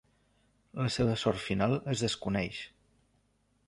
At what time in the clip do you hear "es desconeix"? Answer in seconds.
1.95-2.67